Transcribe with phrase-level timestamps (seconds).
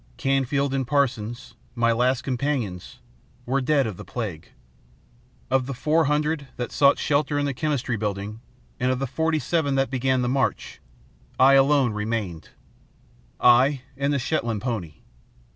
[0.17, 2.97] Canfield and Parsons, my last companions,
[3.45, 4.49] were dead of the plague.
[5.51, 8.41] Of the four hundred that sought shelter in the Chemistry Building,
[8.79, 10.81] and of the forty seven that began the march,
[11.39, 12.49] I alone remained
[13.39, 14.95] I and the Shetland pony.